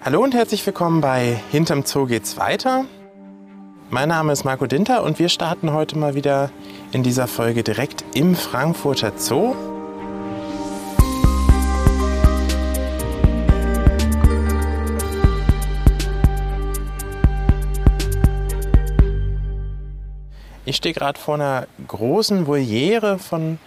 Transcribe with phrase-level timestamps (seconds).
[0.00, 2.84] Hallo und herzlich willkommen bei Hinterm Zoo geht's weiter.
[3.90, 6.50] Mein Name ist Marco Dinter und wir starten heute mal wieder
[6.92, 9.54] in dieser Folge direkt im Frankfurter Zoo.
[20.66, 23.58] Ich stehe gerade vor einer großen Voliere von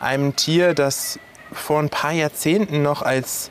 [0.00, 1.18] einem Tier, das
[1.52, 3.50] vor ein paar Jahrzehnten noch als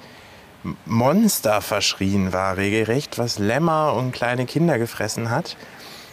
[0.85, 5.57] Monster verschrien war, regelrecht, was Lämmer und kleine Kinder gefressen hat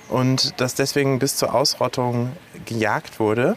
[0.09, 2.33] und das deswegen bis zur Ausrottung
[2.67, 3.57] gejagt wurde.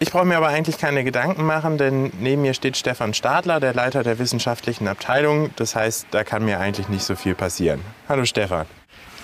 [0.00, 3.74] Ich brauche mir aber eigentlich keine Gedanken machen, denn neben mir steht Stefan Stadler, der
[3.74, 5.50] Leiter der wissenschaftlichen Abteilung.
[5.56, 7.80] Das heißt, da kann mir eigentlich nicht so viel passieren.
[8.08, 8.66] Hallo Stefan.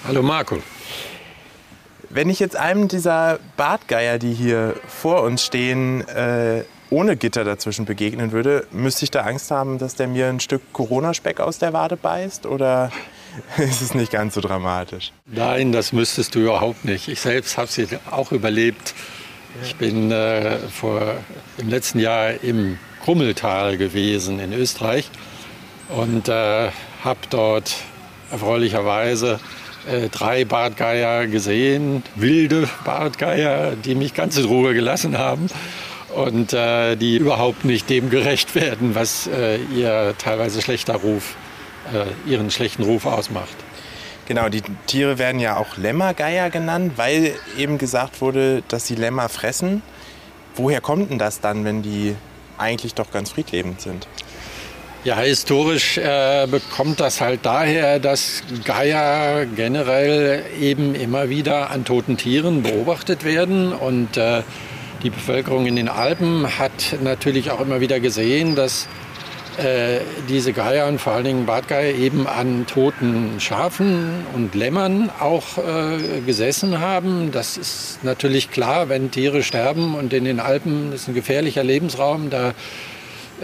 [0.04, 0.58] Hallo Marco.
[2.10, 7.84] Wenn ich jetzt einem dieser Bartgeier, die hier vor uns stehen, äh, ohne Gitter dazwischen
[7.84, 11.72] begegnen würde, müsste ich da Angst haben, dass der mir ein Stück Corona-Speck aus der
[11.72, 12.46] Wade beißt?
[12.46, 12.90] Oder
[13.56, 15.12] ist es nicht ganz so dramatisch?
[15.26, 17.08] Nein, das müsstest du überhaupt nicht.
[17.08, 18.94] Ich selbst habe sie auch überlebt.
[19.62, 21.14] Ich bin äh, vor,
[21.58, 25.10] im letzten Jahr im Krummeltal gewesen in Österreich
[25.90, 26.70] und äh,
[27.04, 27.76] habe dort
[28.32, 29.38] erfreulicherweise
[29.86, 35.48] äh, drei Bartgeier gesehen, wilde Bartgeier, die mich ganz in Ruhe gelassen haben
[36.14, 41.34] und äh, die überhaupt nicht dem gerecht werden, was äh, ihr teilweise schlechter Ruf,
[41.92, 43.54] äh, ihren schlechten Ruf ausmacht.
[44.26, 49.28] Genau, die Tiere werden ja auch Lämmergeier genannt, weil eben gesagt wurde, dass sie Lämmer
[49.28, 49.82] fressen.
[50.54, 52.14] Woher kommt denn das dann, wenn die
[52.56, 54.06] eigentlich doch ganz friedlebend sind?
[55.04, 62.16] Ja, historisch äh, bekommt das halt daher, dass Geier generell eben immer wieder an toten
[62.16, 64.42] Tieren beobachtet werden und äh,
[65.04, 68.88] die Bevölkerung in den Alpen hat natürlich auch immer wieder gesehen, dass
[69.58, 75.58] äh, diese Geier und vor allen Dingen Bartgeier eben an toten Schafen und Lämmern auch
[75.58, 77.30] äh, gesessen haben.
[77.30, 82.30] Das ist natürlich klar, wenn Tiere sterben und in den Alpen ist ein gefährlicher Lebensraum,
[82.30, 82.54] da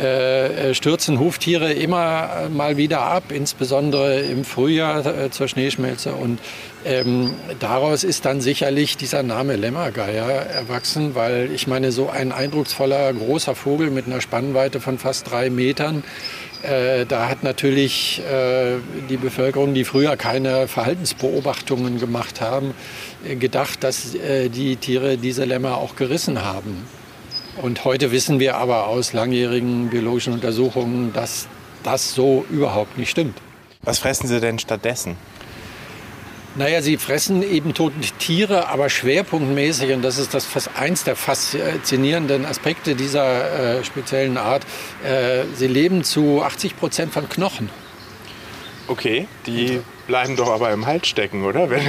[0.00, 6.12] äh, stürzen Huftiere immer mal wieder ab, insbesondere im Frühjahr äh, zur Schneeschmelze.
[6.12, 6.38] Und
[6.84, 13.12] ähm, daraus ist dann sicherlich dieser Name Lämmergeier erwachsen, weil ich meine, so ein eindrucksvoller
[13.12, 16.02] großer Vogel mit einer Spannweite von fast drei Metern,
[16.62, 18.76] äh, da hat natürlich äh,
[19.08, 22.74] die Bevölkerung, die früher keine Verhaltensbeobachtungen gemacht haben,
[23.26, 26.84] äh, gedacht, dass äh, die Tiere diese Lämmer auch gerissen haben.
[27.56, 31.48] Und heute wissen wir aber aus langjährigen biologischen Untersuchungen, dass
[31.82, 33.38] das so überhaupt nicht stimmt.
[33.82, 35.16] Was fressen Sie denn stattdessen?
[36.56, 42.44] Naja, sie fressen eben tote Tiere, aber schwerpunktmäßig, und das ist das eins der faszinierenden
[42.44, 44.64] Aspekte dieser äh, speziellen Art,
[45.04, 47.70] äh, sie leben zu 80 Prozent von Knochen.
[48.88, 51.70] Okay, die bleiben doch aber im Hals stecken, oder?
[51.70, 51.80] Wenn,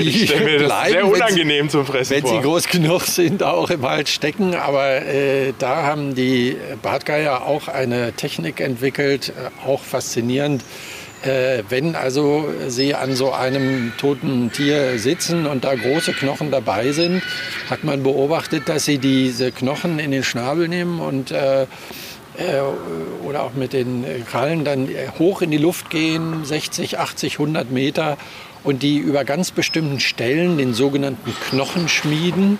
[0.00, 2.30] ich stelle mir das bleiben, sehr wenn sie- unangenehm zum Fressen Wenn vor.
[2.32, 4.54] sie groß genug sind, auch im Hals stecken.
[4.54, 10.64] Aber äh, da haben die Bartgeier auch eine Technik entwickelt, äh, auch faszinierend.
[11.22, 16.92] Äh, wenn also sie an so einem toten Tier sitzen und da große Knochen dabei
[16.92, 17.22] sind,
[17.68, 21.66] hat man beobachtet, dass sie diese Knochen in den Schnabel nehmen und äh,
[23.24, 28.16] oder auch mit den Krallen dann hoch in die Luft gehen, 60, 80, 100 Meter
[28.62, 32.58] und die über ganz bestimmten Stellen, den sogenannten Knochenschmieden,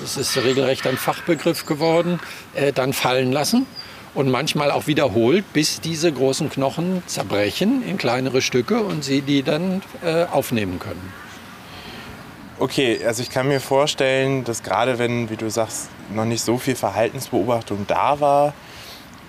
[0.00, 2.20] das ist regelrecht ein Fachbegriff geworden,
[2.54, 3.66] äh, dann fallen lassen
[4.14, 9.42] und manchmal auch wiederholt, bis diese großen Knochen zerbrechen in kleinere Stücke und sie die
[9.42, 11.12] dann äh, aufnehmen können.
[12.58, 16.58] Okay, also ich kann mir vorstellen, dass gerade wenn, wie du sagst, noch nicht so
[16.58, 18.52] viel Verhaltensbeobachtung da war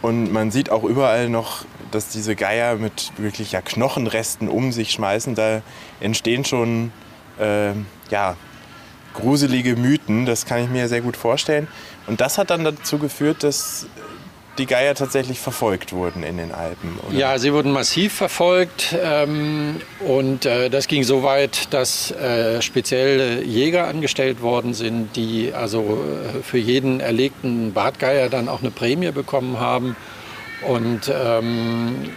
[0.02, 4.92] und man sieht auch überall noch, dass diese Geier mit wirklich ja Knochenresten um sich
[4.92, 5.62] schmeißen, da
[6.00, 6.92] entstehen schon
[7.40, 7.72] äh,
[8.10, 8.36] ja,
[9.14, 11.68] gruselige Mythen, das kann ich mir sehr gut vorstellen.
[12.08, 13.88] Und das hat dann dazu geführt, dass
[14.60, 17.00] die Geier tatsächlich verfolgt wurden in den Alpen.
[17.08, 17.18] Oder?
[17.18, 23.44] Ja, sie wurden massiv verfolgt ähm, und äh, das ging so weit, dass äh, spezielle
[23.44, 29.12] Jäger angestellt worden sind, die also äh, für jeden erlegten Bartgeier dann auch eine Prämie
[29.12, 29.96] bekommen haben.
[30.68, 32.10] Und ähm,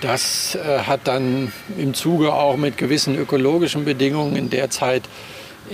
[0.00, 5.04] das äh, hat dann im Zuge auch mit gewissen ökologischen Bedingungen in der Zeit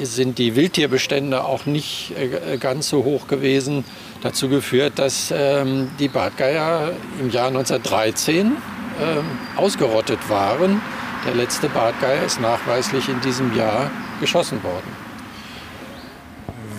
[0.01, 3.85] sind die Wildtierbestände auch nicht äh, ganz so hoch gewesen,
[4.23, 8.57] dazu geführt, dass ähm, die Bartgeier im Jahr 1913 ähm,
[9.57, 10.81] ausgerottet waren.
[11.27, 13.91] Der letzte Bartgeier ist nachweislich in diesem Jahr
[14.21, 15.03] geschossen worden.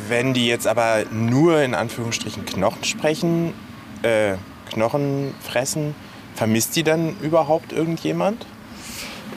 [0.07, 3.53] Wenn die jetzt aber nur in Anführungsstrichen Knochen sprechen,
[4.01, 4.35] äh,
[4.69, 5.95] Knochen fressen,
[6.35, 8.45] vermisst die dann überhaupt irgendjemand?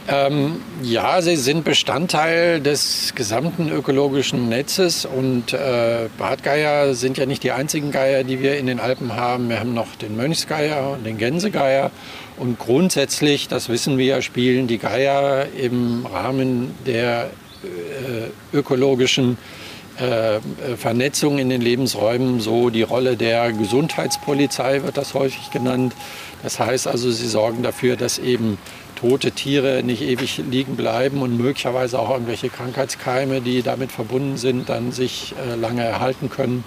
[0.09, 7.43] Ähm, ja, sie sind Bestandteil des gesamten ökologischen Netzes und äh, Bartgeier sind ja nicht
[7.43, 9.49] die einzigen Geier, die wir in den Alpen haben.
[9.49, 11.91] Wir haben noch den Mönchsgeier und den Gänsegeier
[12.37, 17.31] und grundsätzlich, das wissen wir, spielen die Geier im Rahmen der
[17.65, 19.39] äh, ökologischen
[19.99, 20.41] äh,
[20.77, 25.95] Vernetzung in den Lebensräumen so die Rolle der Gesundheitspolizei, wird das häufig genannt.
[26.43, 28.59] Das heißt also, sie sorgen dafür, dass eben
[28.97, 34.69] tote Tiere nicht ewig liegen bleiben und möglicherweise auch irgendwelche Krankheitskeime, die damit verbunden sind,
[34.69, 36.65] dann sich äh, lange erhalten können.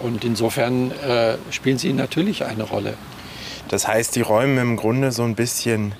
[0.00, 2.94] Und insofern äh, spielen sie natürlich eine Rolle.
[3.68, 5.94] Das heißt, die räumen im Grunde so ein bisschen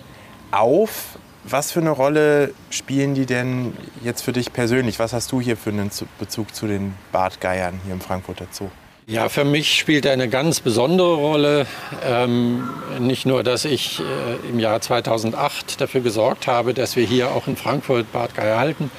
[0.51, 1.19] auf.
[1.45, 3.73] Was für eine Rolle spielen die denn
[4.03, 4.99] jetzt für dich persönlich?
[4.99, 8.69] Was hast du hier für einen Bezug zu den Bartgeiern hier im Frankfurter Zoo?
[9.09, 11.67] Ja, für mich spielt er eine ganz besondere Rolle.
[12.07, 12.71] Ähm,
[13.01, 17.49] nicht nur, dass ich äh, im Jahr 2008 dafür gesorgt habe, dass wir hier auch
[17.49, 18.93] in Frankfurt Bartgeier halten.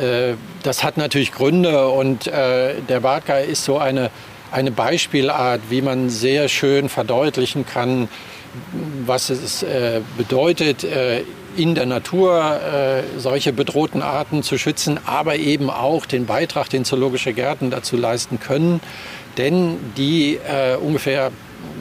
[0.00, 4.10] Äh, das hat natürlich Gründe und äh, der Bartgeier ist so eine,
[4.50, 8.08] eine Beispielart, wie man sehr schön verdeutlichen kann,
[9.04, 11.22] was es äh, bedeutet, äh,
[11.58, 16.84] in der Natur äh, solche bedrohten Arten zu schützen, aber eben auch den Beitrag, den
[16.84, 18.80] zoologische Gärten dazu leisten können.
[19.36, 21.32] Denn die äh, ungefähr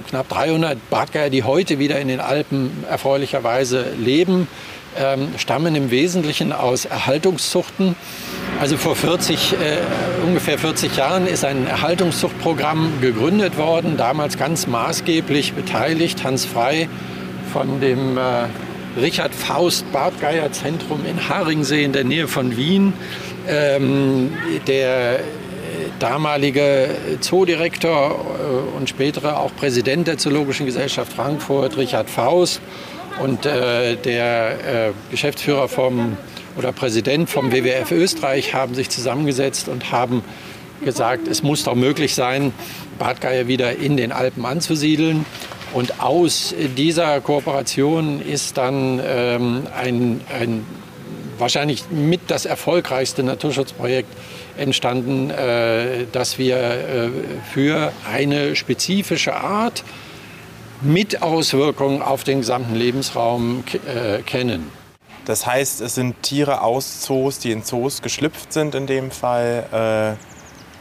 [0.09, 4.47] knapp 300 Bartgeier, die heute wieder in den Alpen erfreulicherweise leben,
[4.97, 7.95] ähm, stammen im Wesentlichen aus Erhaltungszuchten.
[8.59, 9.57] Also vor 40, äh,
[10.25, 16.89] ungefähr 40 Jahren ist ein Erhaltungszuchtprogramm gegründet worden, damals ganz maßgeblich beteiligt, Hans Frei
[17.53, 18.21] von dem äh,
[19.00, 22.94] Richard Faust Bartgeier Zentrum in Haringsee in der Nähe von Wien.
[23.48, 24.34] Ähm,
[24.66, 25.20] der
[26.00, 26.90] damalige
[27.20, 32.62] Zoodirektor äh, und spätere auch Präsident der Zoologischen Gesellschaft Frankfurt, Richard Faust,
[33.22, 36.18] und äh, der äh, Geschäftsführer vom
[36.56, 40.24] oder Präsident vom WWF Österreich haben sich zusammengesetzt und haben
[40.84, 42.52] gesagt, es muss doch möglich sein,
[42.98, 45.26] Bartgeier wieder in den Alpen anzusiedeln.
[45.74, 50.66] Und aus dieser Kooperation ist dann ähm, ein, ein
[51.38, 54.10] wahrscheinlich mit das erfolgreichste Naturschutzprojekt
[54.58, 57.10] entstanden, äh, dass wir äh,
[57.54, 59.84] für eine spezifische Art
[60.81, 64.72] mit Auswirkungen auf den gesamten Lebensraum äh, kennen.
[65.25, 70.18] Das heißt, es sind Tiere aus Zoos, die in Zoos geschlüpft sind in dem Fall,
[70.18, 70.26] äh,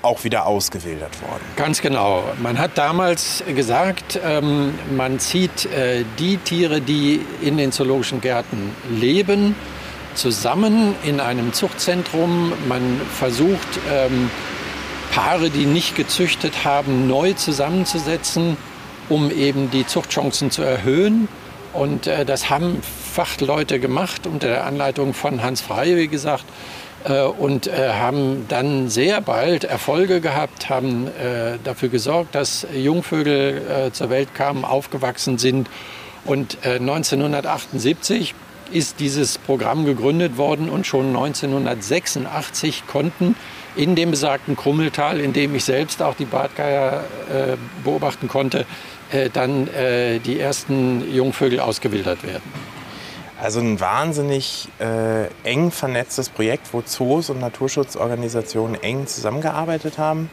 [0.07, 1.43] auch wieder ausgewildert worden.
[1.57, 2.25] Ganz genau.
[2.43, 8.75] Man hat damals gesagt, ähm, man zieht äh, die Tiere, die in den zoologischen Gärten
[8.91, 9.55] leben,
[10.15, 12.53] zusammen in einem Zuchtzentrum.
[12.69, 14.31] Man versucht, ähm,
[15.13, 18.57] Paare, die nicht gezüchtet haben, neu zusammenzusetzen
[19.09, 21.29] um eben die Zuchtchancen zu erhöhen.
[21.73, 22.81] Und äh, das haben
[23.13, 26.45] Fachleute gemacht unter der Anleitung von Hans Frey, wie gesagt,
[27.13, 33.93] und äh, haben dann sehr bald Erfolge gehabt, haben äh, dafür gesorgt, dass Jungvögel äh,
[33.93, 35.69] zur Welt kamen, aufgewachsen sind.
[36.25, 38.35] Und 1978
[38.73, 43.37] äh, ist dieses Programm gegründet worden und schon 1986 konnten
[43.77, 47.05] in dem besagten Krummeltal, in dem ich selbst auch die Bartgeier
[47.85, 48.67] beobachten konnte,
[49.13, 52.43] äh, dann äh, die ersten Jungvögel ausgewildert werden.
[53.41, 60.31] Also ein wahnsinnig äh, eng vernetztes Projekt, wo Zoos und Naturschutzorganisationen eng zusammengearbeitet haben.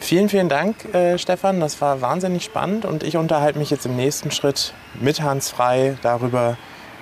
[0.00, 1.60] Vielen, vielen Dank, äh, Stefan.
[1.60, 5.96] Das war wahnsinnig spannend und ich unterhalte mich jetzt im nächsten Schritt mit Hans Frei
[6.02, 6.58] darüber,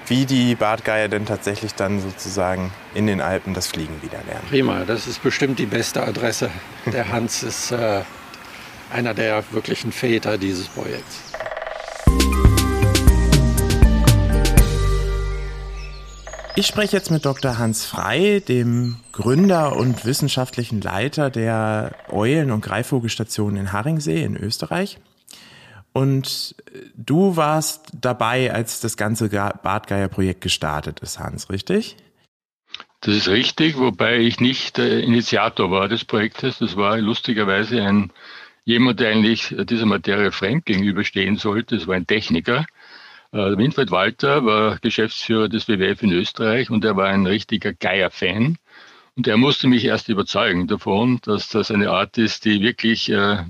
[0.07, 4.47] wie die Bartgeier denn tatsächlich dann sozusagen in den Alpen das Fliegen wieder lernen.
[4.49, 6.51] Prima, das ist bestimmt die beste Adresse.
[6.93, 8.03] Der Hans ist äh,
[8.93, 11.32] einer der wirklichen Väter dieses Projekts.
[16.55, 17.57] Ich spreche jetzt mit Dr.
[17.57, 24.99] Hans Frei, dem Gründer und wissenschaftlichen Leiter der Eulen- und Greifvogelstation in Haringsee in Österreich.
[25.95, 26.55] Und
[26.95, 31.97] du warst dabei, als das ganze Bartgeier-Projekt gestartet ist, Hans, richtig?
[33.01, 36.59] Das ist richtig, wobei ich nicht äh, Initiator war des Projektes.
[36.59, 38.13] Das war lustigerweise ein
[38.65, 41.77] jemand, der eigentlich dieser Materie fremd gegenüberstehen sollte.
[41.77, 42.67] Das war ein Techniker.
[43.33, 48.59] Äh, Winfried Walter war Geschäftsführer des WWF in Österreich und er war ein richtiger Geier-Fan.
[49.15, 53.45] Und er musste mich erst überzeugen davon, dass das eine Art ist, die wirklich, äh,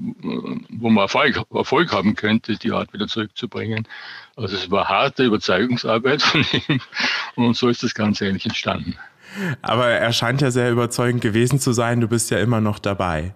[0.71, 3.87] wo man Erfolg, Erfolg haben könnte, die Art wieder zurückzubringen.
[4.35, 6.81] Also es war harte Überzeugungsarbeit von ihm
[7.37, 8.97] und so ist das Ganze eigentlich entstanden.
[9.63, 12.01] Aber er scheint ja sehr überzeugend gewesen zu sein.
[12.01, 13.35] Du bist ja immer noch dabei.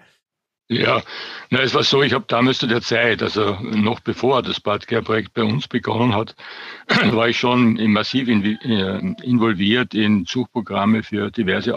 [0.69, 1.01] Ja,
[1.51, 5.33] na, es war so, ich habe damals zu der Zeit, also noch bevor das Badgeier-Projekt
[5.33, 6.35] bei uns begonnen hat,
[7.13, 11.77] war ich schon massiv äh, involviert in Zuchtprogramme für diverse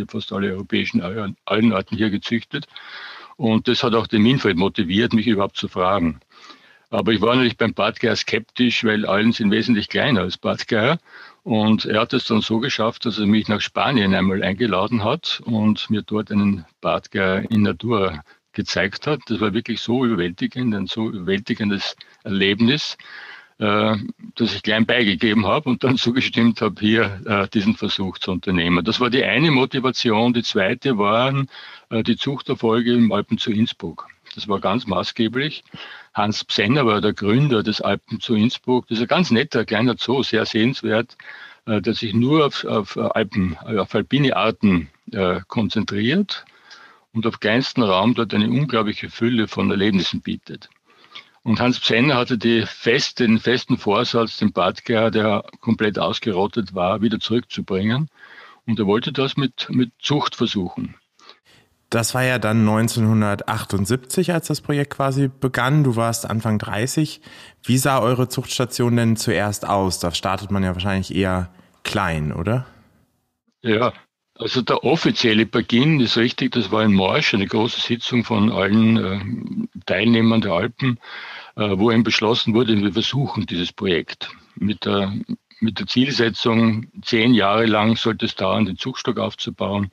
[0.00, 1.02] habe fast alle europäischen
[1.44, 2.66] Algenarten hier gezüchtet.
[3.36, 6.18] Und das hat auch den Winfried motiviert, mich überhaupt zu fragen.
[6.90, 10.98] Aber ich war natürlich beim Badgeier skeptisch, weil Algen sind wesentlich kleiner als Badgeier.
[11.46, 15.40] Und er hat es dann so geschafft, dass er mich nach Spanien einmal eingeladen hat
[15.44, 19.20] und mir dort einen Badgeier in Natura gezeigt hat.
[19.26, 22.96] Das war wirklich so überwältigend, ein so überwältigendes Erlebnis,
[23.58, 23.94] äh,
[24.34, 28.84] dass ich klein beigegeben habe und dann zugestimmt habe, hier äh, diesen Versuch zu unternehmen.
[28.84, 30.32] Das war die eine Motivation.
[30.32, 31.48] Die zweite waren
[31.90, 34.08] äh, die Zuchterfolge im Alpen zu Innsbruck.
[34.34, 35.62] Das war ganz maßgeblich.
[36.16, 38.88] Hans Psenner war der Gründer des Alpen zu Innsbruck.
[38.88, 41.14] Das ist ein ganz netter kleiner Zoo, sehr sehenswert,
[41.66, 44.88] der sich nur auf, auf Alpen, auf alpine Arten
[45.46, 46.46] konzentriert
[47.12, 50.70] und auf kleinsten Raum dort eine unglaubliche Fülle von Erlebnissen bietet.
[51.42, 57.02] Und Hans Psenner hatte die fest, den festen Vorsatz, den Badger, der komplett ausgerottet war,
[57.02, 58.08] wieder zurückzubringen.
[58.64, 60.94] Und er wollte das mit, mit Zucht versuchen.
[61.90, 65.84] Das war ja dann 1978, als das Projekt quasi begann.
[65.84, 67.20] Du warst Anfang 30.
[67.62, 70.00] Wie sah eure Zuchtstation denn zuerst aus?
[70.00, 71.48] Da startet man ja wahrscheinlich eher
[71.84, 72.66] klein, oder?
[73.62, 73.92] Ja,
[74.34, 78.96] also der offizielle Beginn ist richtig, das war in Morsch, eine große Sitzung von allen
[78.96, 80.98] äh, Teilnehmern der Alpen,
[81.54, 84.28] äh, wo eben beschlossen wurde, wir versuchen dieses Projekt.
[84.56, 85.14] Mit der,
[85.60, 89.90] mit der Zielsetzung, zehn Jahre lang sollte es dauern, den Zugstock aufzubauen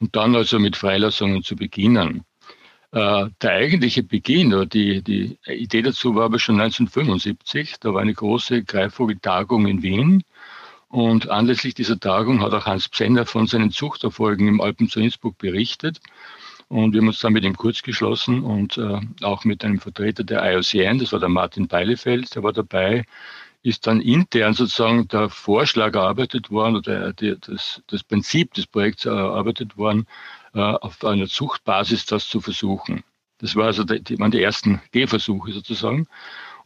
[0.00, 2.24] und dann also mit Freilassungen zu beginnen.
[2.92, 7.76] Äh, der eigentliche Beginn oder die, die Idee dazu war aber schon 1975.
[7.80, 10.22] Da war eine große Greifvogeltagung in Wien
[10.88, 15.36] und anlässlich dieser Tagung hat auch Hans Psenner von seinen Zuchterfolgen im Alpen zu Innsbruck
[15.38, 16.00] berichtet.
[16.68, 20.24] Und wir haben uns dann mit ihm kurz geschlossen und äh, auch mit einem Vertreter
[20.24, 23.04] der IOCN, das war der Martin Beilefeld, der war dabei,
[23.66, 29.06] ist dann intern sozusagen der Vorschlag erarbeitet worden oder der, das, das Prinzip des Projekts
[29.06, 30.06] erarbeitet worden,
[30.54, 33.02] äh, auf einer Zuchtbasis das zu versuchen.
[33.38, 36.06] Das war also die, waren die ersten Gehversuche sozusagen.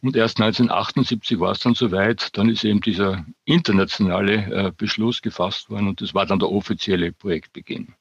[0.01, 2.37] Und erst 1978 war es dann soweit.
[2.37, 7.11] Dann ist eben dieser internationale äh, Beschluss gefasst worden und das war dann der offizielle
[7.13, 7.95] Projektbeginn.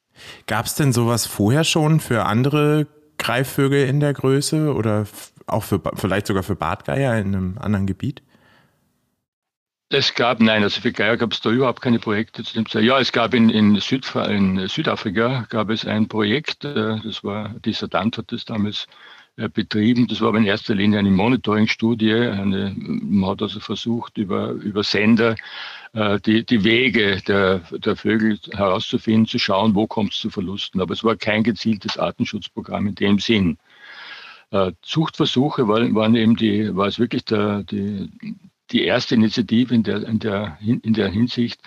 [0.47, 5.07] Gab es denn sowas vorher schon für andere Greifvögel in der Größe oder
[5.47, 8.23] auch für, vielleicht sogar für Bartgeier in einem anderen Gebiet?
[9.93, 12.85] Es gab, nein, also für Geier gab es da überhaupt keine Projekte zu dem Zeit.
[12.85, 17.57] Ja, es gab in, in, Südf in Südafrika gab es ein Projekt, äh, das war,
[17.65, 18.87] die Sadant hat das damals
[19.37, 20.07] äh, betrieben.
[20.07, 22.15] Das war aber in erster Linie eine Monitoring-Studie.
[22.15, 25.35] Eine, man hat also versucht, über, über Sender
[25.93, 30.81] äh, die, die Wege der, der Vögel herauszufinden, zu schauen, wo kommt es zu Verlusten.
[30.81, 33.59] Aber es war kein gezieltes Artenschutzprogramm in dem Sinn.
[34.83, 38.11] Zuchtversuche waren, waren eben die, war es wirklich der, die,
[38.73, 41.61] die erste Initiative in der, in, der, in der Hinsicht.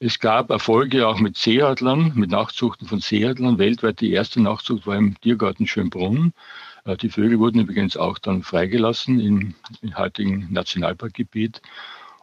[0.00, 3.58] Es gab Erfolge auch mit Seeadlern, mit Nachzuchten von Seeadlern.
[3.58, 6.32] Weltweit die erste Nachzucht war im Tiergarten Schönbrunn.
[6.84, 11.60] Äh, die Vögel wurden übrigens auch dann freigelassen im, im heutigen Nationalparkgebiet.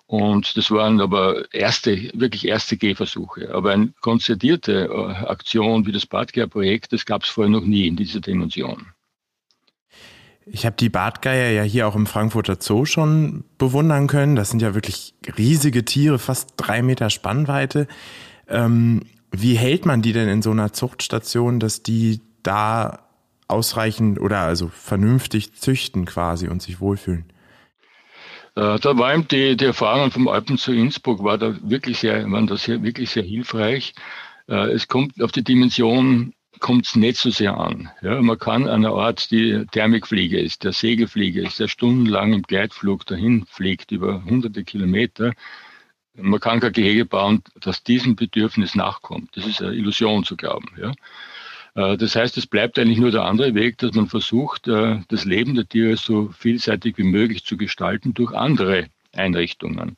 [0.05, 3.53] Und das waren aber erste, wirklich erste Gehversuche.
[3.53, 7.95] Aber eine konzertierte äh, Aktion wie das Badgeier-Projekt, das gab es vorher noch nie in
[7.95, 8.87] dieser Dimension.
[10.45, 14.35] Ich habe die Bartgeier ja hier auch im Frankfurter Zoo schon bewundern können.
[14.35, 17.87] Das sind ja wirklich riesige Tiere, fast drei Meter Spannweite.
[18.47, 23.07] Ähm, wie hält man die denn in so einer Zuchtstation, dass die da
[23.47, 27.25] ausreichend oder also vernünftig züchten quasi und sich wohlfühlen?
[28.55, 32.29] Äh, da war eben die, die Erfahrung vom Alpen zu Innsbruck war da wirklich sehr,
[32.29, 33.93] waren da sehr, wirklich sehr hilfreich.
[34.47, 37.91] Äh, es kommt auf die Dimension kommt es nicht so sehr an.
[38.01, 42.41] Ja, man kann an einer Art, die Thermikfliege ist, der Segelfliege ist, der stundenlang im
[42.41, 45.33] Gleitflug dahin fliegt, über hunderte Kilometer.
[46.15, 49.35] Man kann kein Gehege bauen, das diesem Bedürfnis nachkommt.
[49.35, 50.69] Das ist eine Illusion zu glauben.
[50.77, 50.93] Ja.
[51.75, 55.25] Äh, das heißt, es bleibt eigentlich nur der andere Weg, dass man versucht, äh, das
[55.25, 59.97] Leben der Tiere so vielseitig wie möglich zu gestalten durch andere Einrichtungen.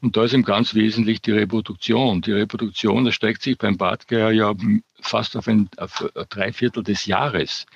[0.00, 2.22] Und da ist im ganz wesentlich die Reproduktion.
[2.22, 4.54] Die Reproduktion erstreckt sich beim Bartgeier ja
[5.08, 7.66] fast auf ein, auf drei Viertel des Jahres.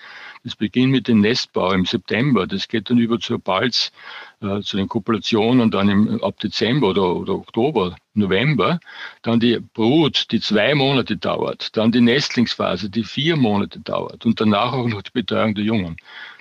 [0.44, 2.46] Das beginnt mit dem Nestbau im September.
[2.46, 3.92] Das geht dann über zur Balz,
[4.40, 8.80] äh, zu den Kopulationen und dann im, ab Dezember oder, oder Oktober, November.
[9.22, 11.76] Dann die Brut, die zwei Monate dauert.
[11.76, 14.24] Dann die Nestlingsphase, die vier Monate dauert.
[14.24, 15.96] Und danach auch noch die Betreuung der Jungen.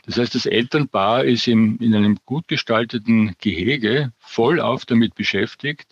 [0.05, 5.87] Das heißt, das Elternpaar ist im, in einem gut gestalteten Gehege voll damit beschäftigt,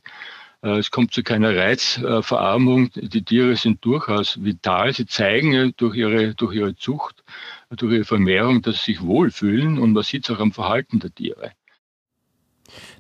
[0.62, 2.90] es kommt zu keiner Reizverarmung.
[2.96, 4.94] Die Tiere sind durchaus vital.
[4.94, 7.24] Sie zeigen durch ihre, durch ihre Zucht,
[7.70, 11.14] durch ihre Vermehrung, dass sie sich wohlfühlen und man sieht es auch am Verhalten der
[11.14, 11.52] Tiere.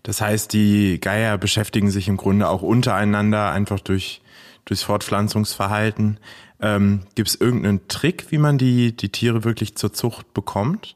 [0.03, 4.21] Das heißt, die Geier beschäftigen sich im Grunde auch untereinander einfach durch,
[4.65, 6.19] durchs Fortpflanzungsverhalten.
[6.61, 10.95] Ähm, Gibt es irgendeinen Trick, wie man die, die Tiere wirklich zur Zucht bekommt?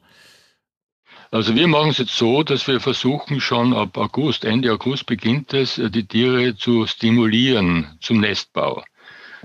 [1.33, 5.53] Also wir machen es jetzt so, dass wir versuchen schon ab August, Ende August beginnt
[5.53, 8.83] es, äh, die Tiere zu stimulieren zum Nestbau.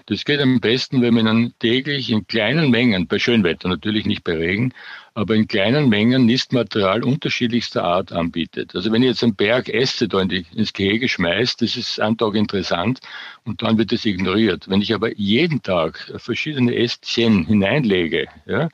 [0.07, 4.25] Das geht am besten, wenn man dann täglich in kleinen Mengen, bei Schönwetter natürlich nicht
[4.25, 4.75] bei Regen,
[5.15, 8.75] aber in kleinen Mengen Nistmaterial unterschiedlichster Art anbietet.
[8.75, 12.01] Also wenn ich jetzt einen Berg Äste da in die, ins Gehege schmeißt, das ist
[12.01, 12.99] einen Tag interessant
[13.45, 14.69] und dann wird es ignoriert.
[14.69, 18.69] Wenn ich aber jeden Tag verschiedene Ästchen hineinlege, ja,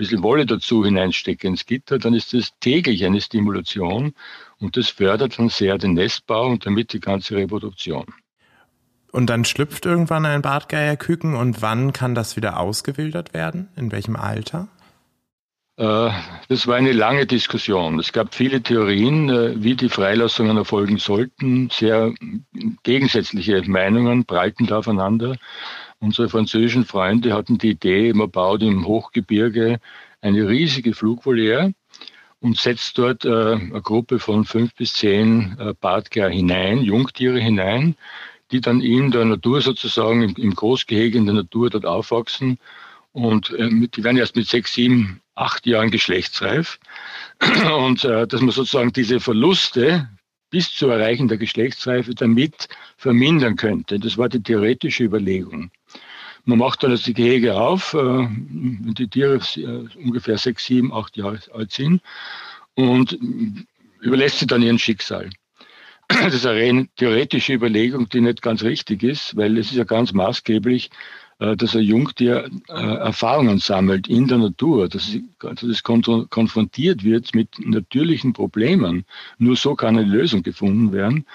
[0.00, 4.14] bisschen Wolle dazu hineinstecke ins Gitter, dann ist das täglich eine Stimulation
[4.58, 8.06] und das fördert dann sehr den Nestbau und damit die ganze Reproduktion.
[9.12, 13.68] Und dann schlüpft irgendwann ein Bartgeierküken und wann kann das wieder ausgewildert werden?
[13.76, 14.68] In welchem Alter?
[15.76, 16.10] Äh,
[16.48, 17.98] das war eine lange Diskussion.
[17.98, 21.70] Es gab viele Theorien, äh, wie die Freilassungen erfolgen sollten.
[21.70, 22.12] Sehr
[22.84, 25.36] gegensätzliche Meinungen prallten da aufeinander.
[26.02, 29.80] Unsere französischen Freunde hatten die Idee, man baut im Hochgebirge
[30.22, 31.74] eine riesige Flugvoliere
[32.40, 37.96] und setzt dort äh, eine Gruppe von fünf bis zehn Bartgeier hinein, Jungtiere hinein,
[38.50, 42.58] die dann in der Natur sozusagen, im, Großgehege in der Natur dort aufwachsen.
[43.12, 46.78] Und äh, die werden erst mit sechs, sieben, acht Jahren geschlechtsreif.
[47.76, 50.08] Und äh, dass man sozusagen diese Verluste
[50.50, 54.00] bis zu Erreichen der Geschlechtsreife damit vermindern könnte.
[54.00, 55.70] Das war die theoretische Überlegung.
[56.44, 61.16] Man macht dann das Gehege auf, äh, wenn die Tiere äh, ungefähr sechs, sieben, acht
[61.16, 62.02] Jahre alt sind
[62.74, 63.18] und
[64.00, 65.30] überlässt sie dann ihren Schicksal.
[66.08, 69.84] Das ist eine rein theoretische Überlegung, die nicht ganz richtig ist, weil es ist ja
[69.84, 70.90] ganz maßgeblich,
[71.38, 75.16] äh, dass ein Jungtier Erfahrungen sammelt in der Natur, dass
[75.62, 79.04] es konfrontiert wird mit natürlichen Problemen.
[79.38, 81.26] Nur so kann eine Lösung gefunden werden.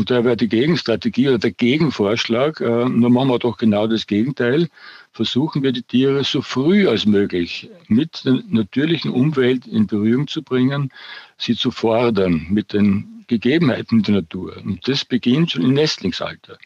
[0.00, 4.06] Und da wäre die Gegenstrategie oder der Gegenvorschlag, äh, nur machen wir doch genau das
[4.06, 4.70] Gegenteil.
[5.12, 10.42] Versuchen wir die Tiere so früh als möglich mit der natürlichen Umwelt in Berührung zu
[10.42, 10.90] bringen,
[11.36, 14.56] sie zu fordern mit den Gegebenheiten der Natur.
[14.64, 16.56] Und das beginnt schon im Nestlingsalter.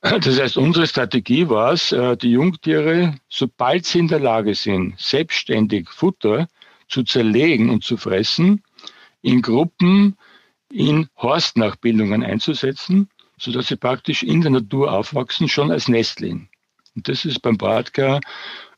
[0.00, 4.98] Das heißt, unsere Strategie war es, äh, die Jungtiere, sobald sie in der Lage sind,
[4.98, 6.48] selbstständig Futter
[6.88, 8.62] zu zerlegen und zu fressen,
[9.20, 10.16] in Gruppen
[10.72, 13.08] in Horstnachbildungen einzusetzen,
[13.38, 16.48] sodass sie praktisch in der Natur aufwachsen, schon als Nestling.
[16.94, 18.20] Und das ist beim Bartka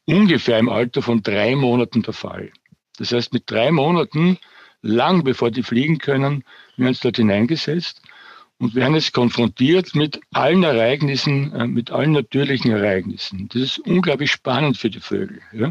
[0.07, 2.50] ungefähr im Alter von drei Monaten der Fall.
[2.98, 4.38] Das heißt, mit drei Monaten,
[4.83, 6.44] lang bevor die fliegen können,
[6.76, 8.02] werden sie dort hineingesetzt
[8.59, 13.48] und werden jetzt konfrontiert mit allen Ereignissen, äh, mit allen natürlichen Ereignissen.
[13.52, 15.40] Das ist unglaublich spannend für die Vögel.
[15.52, 15.70] Ja?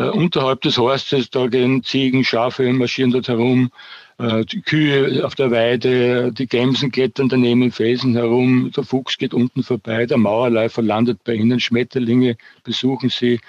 [0.00, 3.70] Äh, unterhalb des Horstes, da gehen Ziegen, Schafe marschieren dort herum,
[4.16, 9.18] äh, die Kühe auf der Weide, die Gämsen klettern daneben im Felsen herum, der Fuchs
[9.18, 13.40] geht unten vorbei, der Mauerläufer landet bei ihnen, Schmetterlinge besuchen sie.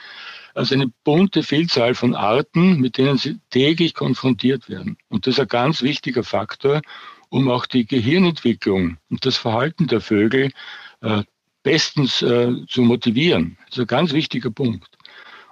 [0.54, 4.98] Also eine bunte Vielzahl von Arten, mit denen sie täglich konfrontiert werden.
[5.08, 6.82] Und das ist ein ganz wichtiger Faktor,
[7.30, 10.52] um auch die Gehirnentwicklung und das Verhalten der Vögel
[11.00, 11.24] äh,
[11.64, 13.58] bestens äh, zu motivieren.
[13.68, 14.90] Das ist ein ganz wichtiger Punkt.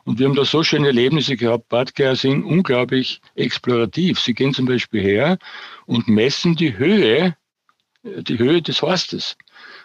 [0.09, 1.69] Und wir haben da so schöne Erlebnisse gehabt.
[1.69, 4.19] Badgeier sind unglaublich explorativ.
[4.19, 5.37] Sie gehen zum Beispiel her
[5.85, 7.35] und messen die Höhe,
[8.01, 9.37] äh, die Höhe des Horstes.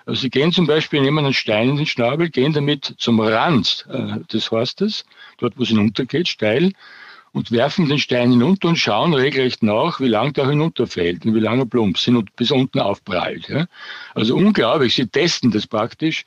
[0.06, 3.87] Also sie gehen zum Beispiel, nehmen einen Stein in den Schnabel, gehen damit zum Rand
[3.90, 5.04] äh, des Horstes,
[5.37, 6.72] dort wo es hinuntergeht, steil,
[7.32, 11.40] und werfen den Stein hinunter und schauen regelrecht nach, wie lang der hinunterfällt und wie
[11.40, 13.50] lange er plumps und bis unten aufprallt.
[13.50, 13.66] Ja.
[14.14, 16.24] Also unglaublich, sie testen das praktisch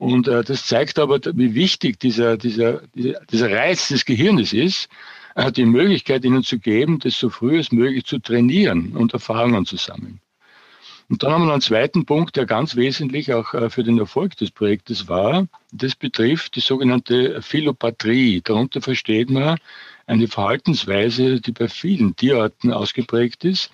[0.00, 4.88] und äh, das zeigt aber, wie wichtig dieser, dieser, dieser Reiz des Gehirnes ist,
[5.34, 9.66] äh, die Möglichkeit ihnen zu geben, das so früh als möglich zu trainieren und Erfahrungen
[9.66, 10.22] zu sammeln.
[11.10, 13.98] Und dann haben wir noch einen zweiten Punkt, der ganz wesentlich auch äh, für den
[13.98, 15.46] Erfolg des Projektes war.
[15.70, 18.40] Das betrifft die sogenannte Philopatrie.
[18.42, 19.58] Darunter versteht man
[20.06, 23.70] eine Verhaltensweise, die bei vielen Tierarten ausgeprägt ist,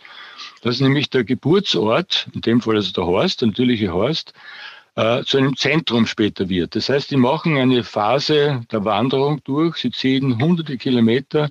[0.62, 4.32] dass nämlich der Geburtsort, in dem Fall also der Horst, der natürliche Horst,
[4.96, 6.74] äh, zu einem Zentrum später wird.
[6.74, 11.50] Das heißt, die machen eine Phase der Wanderung durch, sie ziehen hunderte Kilometer,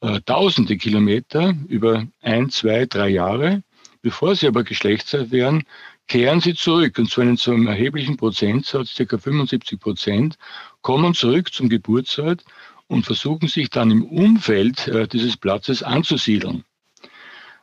[0.00, 3.62] äh, tausende Kilometer über ein, zwei, drei Jahre.
[4.02, 5.62] Bevor sie aber geschlechtsreif werden,
[6.08, 9.16] kehren sie zurück und zwar in so einem erheblichen Prozentsatz, ca.
[9.16, 10.36] 75 Prozent,
[10.82, 12.44] kommen zurück zum Geburtsort
[12.88, 16.64] und versuchen sich dann im Umfeld äh, dieses Platzes anzusiedeln.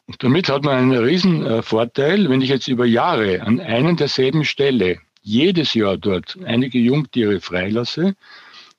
[0.05, 3.97] Und damit hat man einen riesen äh, Vorteil, wenn ich jetzt über Jahre an einen
[3.97, 8.15] derselben Stelle jedes Jahr dort einige Jungtiere freilasse,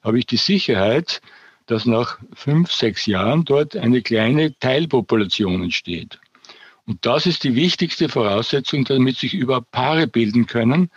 [0.03, 1.21] habe ich die Sicherheit,
[1.67, 6.19] dass nach fünf, sechs Jahren dort eine kleine Teilpopulation entsteht.
[6.87, 10.91] Und das ist die wichtigste Voraussetzung, damit sich überhaupt Paare bilden können.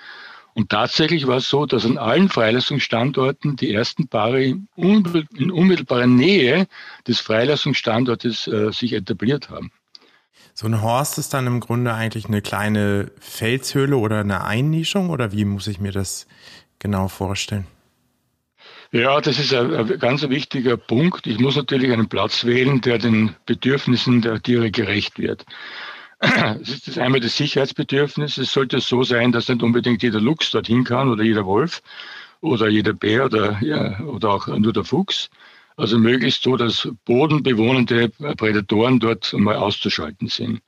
[0.56, 6.67] Und tatsächlich war es so, dass an allen Freilassungsstandorten die ersten Paare in unmittelbarer Nähe
[7.08, 9.71] des Freilassungsstandortes äh, sich etabliert haben.
[10.63, 15.34] So ein Horst ist dann im Grunde eigentlich eine kleine Felshöhle oder eine Einnischung oder
[15.34, 16.26] wie muss ich mir das
[16.80, 17.67] genau vorstellen?
[18.93, 21.28] Ja, das ist ein, ein ganz wichtiger Punkt.
[21.28, 25.45] Ich muss natürlich einen Platz wählen, der den Bedürfnissen der Tiere gerecht wird.
[26.62, 28.38] Es ist das einmal das Sicherheitsbedürfnis.
[28.38, 31.82] Es sollte so sein, dass nicht unbedingt jeder Luchs dorthin kann oder jeder Wolf
[32.39, 35.30] oder jeder Bär oder, ja, oder auch nur der Fuchs.
[35.75, 40.62] Also möglichst so, dass bodenbewohnende Prädatoren dort mal auszuschalten sind.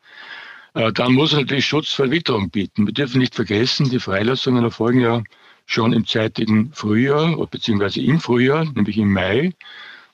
[0.73, 2.85] Äh, dann muss er natürlich Schutz vor Witterung bieten.
[2.85, 5.23] Wir dürfen nicht vergessen, die Freilassungen erfolgen ja
[5.65, 9.53] schon im zeitigen Frühjahr, beziehungsweise im Frühjahr, nämlich im Mai.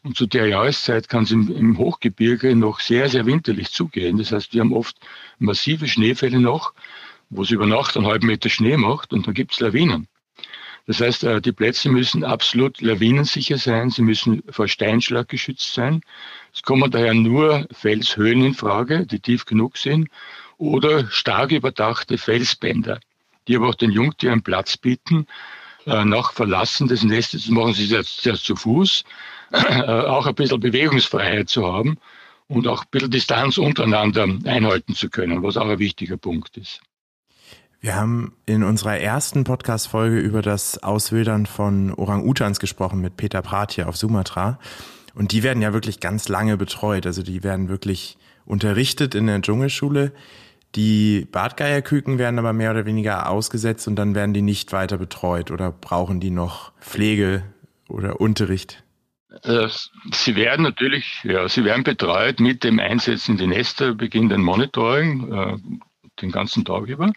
[0.04, 4.18] Und zu der Jahreszeit kann es im, im, Hochgebirge noch sehr, sehr winterlich zugehen.
[4.18, 4.96] Das heißt, wir haben oft
[5.38, 6.74] massive Schneefälle noch,
[7.30, 10.08] wo es über Nacht einen halben Meter Schnee macht und dann gibt es Lawinen.
[10.88, 16.02] Das heißt, äh, die Plätze müssen absolut lawinensicher sein, sie müssen vor Steinschlag geschützt sein.
[16.54, 20.10] Es kommen daher nur Felshöhlen in Frage, die tief genug sind,
[20.58, 23.00] oder stark überdachte Felsbänder
[23.48, 25.28] die aber auch den Jungtieren Platz bieten.
[25.86, 29.04] Äh, nach Verlassen des Nestes machen sie jetzt zu Fuß,
[29.52, 31.98] äh, auch ein bisschen Bewegungsfreiheit zu haben
[32.48, 36.82] und auch ein bisschen Distanz untereinander einhalten zu können, was auch ein wichtiger Punkt ist.
[37.84, 43.72] Wir haben in unserer ersten Podcast-Folge über das Auswildern von Orang-Utans gesprochen mit Peter Prat
[43.72, 44.60] hier auf Sumatra.
[45.16, 47.08] Und die werden ja wirklich ganz lange betreut.
[47.08, 50.12] Also die werden wirklich unterrichtet in der Dschungelschule.
[50.76, 55.50] Die Bartgeierküken werden aber mehr oder weniger ausgesetzt und dann werden die nicht weiter betreut
[55.50, 57.42] oder brauchen die noch Pflege
[57.90, 58.84] oder Unterricht?
[59.42, 59.70] Äh,
[60.14, 64.42] sie werden natürlich, ja, sie werden betreut mit dem Einsetzen in die Nester, beginnt ein
[64.42, 65.58] Monitoring äh,
[66.22, 67.12] den ganzen Tag über.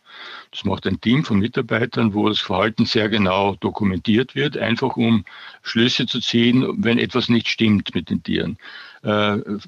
[0.50, 5.24] Das macht ein Team von Mitarbeitern, wo das Verhalten sehr genau dokumentiert wird, einfach um
[5.62, 8.58] Schlüsse zu ziehen, wenn etwas nicht stimmt mit den Tieren.
[9.04, 9.58] Äh,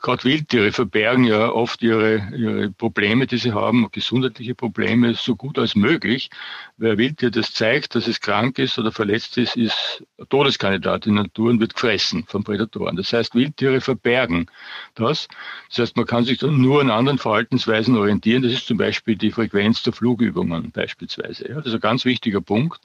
[0.00, 5.58] gerade Wildtiere verbergen ja oft ihre, ihre Probleme, die sie haben, gesundheitliche Probleme, so gut
[5.58, 6.30] als möglich.
[6.76, 11.50] Wer Wildtier das zeigt, dass es krank ist oder verletzt ist, ist Todeskandidat in Natur
[11.50, 12.96] und wird gefressen von Prädatoren.
[12.96, 14.46] Das heißt, Wildtiere verbergen
[14.94, 15.26] das.
[15.68, 18.42] Das heißt, man kann sich dann nur an anderen Verhaltensweisen orientieren.
[18.42, 21.48] Das ist zum Beispiel die Frequenz der Flugübungen beispielsweise.
[21.48, 22.80] Ja, das ist ein ganz wichtiger Punkt.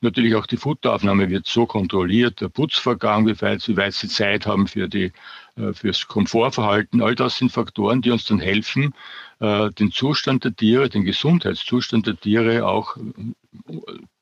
[0.00, 4.46] Natürlich auch die Futteraufnahme wird so kontrolliert, der Putzvorgang, wie weit, wie weit sie Zeit
[4.46, 5.12] haben für die
[5.56, 7.02] äh, fürs Komfortverhalten.
[7.02, 8.94] All das sind Faktoren, die uns dann helfen,
[9.40, 13.02] äh, den Zustand der Tiere, den Gesundheitszustand der Tiere auch äh,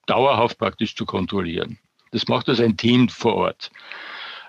[0.07, 1.79] dauerhaft praktisch zu kontrollieren.
[2.13, 3.73] Das macht das ein Team vor Ort.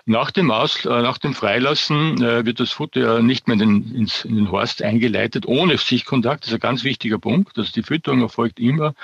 [0.08, 4.24] Nach dem, Aus, nach dem Freilassen wird das Futter ja nicht mehr in den, ins,
[4.24, 6.44] in den Horst eingeleitet, ohne Sichtkontakt.
[6.44, 7.58] Das ist ein ganz wichtiger Punkt.
[7.58, 8.94] Also die Fütterung erfolgt immer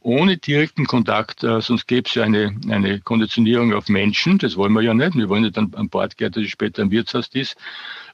[0.00, 4.72] ohne direkten Kontakt, äh, sonst gäbe es ja eine, eine Konditionierung auf Menschen, das wollen
[4.72, 5.14] wir ja nicht.
[5.16, 7.56] Wir wollen nicht an, an Bord gehen, der später im Wirtshaus ist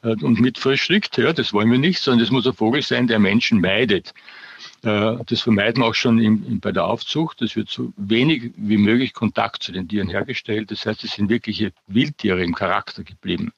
[0.02, 3.06] äh, und mit verschrickt, ja, das wollen wir nicht, sondern es muss ein Vogel sein,
[3.06, 4.14] der Menschen meidet.
[4.84, 7.42] Äh, das vermeiden wir auch schon im, im, bei der Aufzucht.
[7.42, 10.70] Es wird so wenig wie möglich Kontakt zu den Tieren hergestellt.
[10.70, 13.52] Das heißt, es sind wirkliche Wildtiere im Charakter geblieben.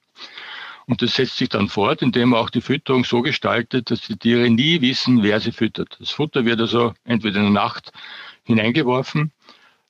[0.87, 4.17] Und das setzt sich dann fort, indem man auch die Fütterung so gestaltet, dass die
[4.17, 5.97] Tiere nie wissen, wer sie füttert.
[5.99, 7.93] Das Futter wird also entweder in der Nacht
[8.45, 9.33] hineingeworfen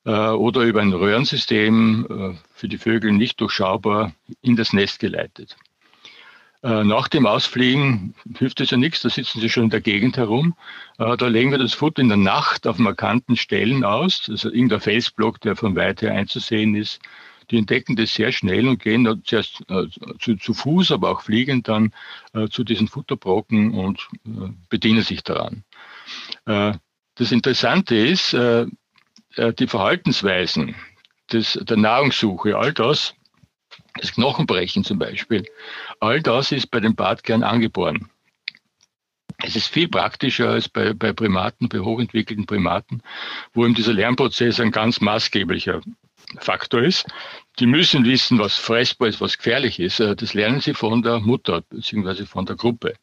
[0.07, 5.57] äh, oder über ein Röhrensystem äh, für die Vögel nicht durchschaubar in das Nest geleitet.
[6.63, 10.17] Äh, nach dem Ausfliegen hilft es ja nichts, da sitzen sie schon in der Gegend
[10.17, 10.55] herum.
[10.99, 14.81] Äh, da legen wir das Futter in der Nacht auf markanten Stellen aus, also irgendein
[14.81, 17.01] Felsblock, der von weit her einzusehen ist.
[17.51, 19.87] Die entdecken das sehr schnell und gehen zuerst äh,
[20.19, 21.93] zu, zu, Fuß, aber auch fliegend dann
[22.51, 24.09] zu diesen Futterbrocken und
[24.69, 25.63] bedienen sich daran.
[26.45, 30.75] Das Interessante ist, die Verhaltensweisen
[31.33, 33.15] des, der Nahrungssuche, all das,
[34.01, 35.45] das Knochenbrechen zum Beispiel,
[36.01, 38.11] all das ist bei den Bartkern angeboren.
[39.43, 43.03] Es ist viel praktischer als bei, bei Primaten, bei hochentwickelten Primaten,
[43.53, 45.83] wo eben dieser Lernprozess ein ganz maßgeblicher
[46.39, 47.07] Faktor ist.
[47.59, 50.01] Die müssen wissen, was fressbar ist, was gefährlich ist.
[50.01, 52.25] Äh, das lernen sie von der Mutter bzw.
[52.25, 52.95] von der Gruppe.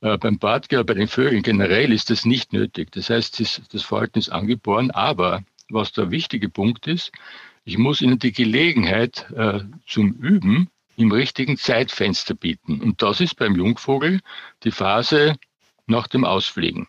[0.00, 2.90] Äh, beim Bartger, bei den Vögeln generell ist das nicht nötig.
[2.92, 3.40] Das heißt,
[3.72, 7.12] das Verhalten ist angeboren, aber was der wichtige Punkt ist,
[7.64, 12.80] ich muss ihnen die Gelegenheit äh, zum Üben im richtigen Zeitfenster bieten.
[12.80, 14.20] Und das ist beim Jungvogel
[14.64, 15.36] die Phase
[15.86, 16.88] nach dem Ausfliegen.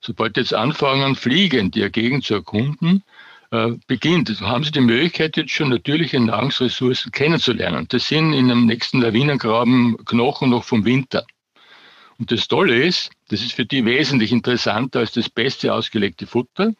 [0.00, 3.04] Sobald jetzt anfangen, fliegen, die Gegend zu erkunden,
[3.52, 7.86] äh, beginnt, haben Sie die Möglichkeit, jetzt schon natürliche Nahrungsressourcen kennenzulernen.
[7.88, 11.24] Das sind in dem nächsten Lawinengraben Knochen noch vom Winter.
[12.18, 16.72] Und das Tolle ist, das ist für die wesentlich interessanter als das beste ausgelegte Futter.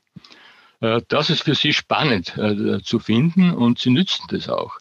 [0.83, 4.77] Äh, das ist für sie spannend äh, zu finden und sie nützen das auch.